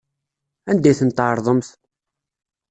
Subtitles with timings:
[0.71, 1.67] Anda ay ten-tɛerḍemt?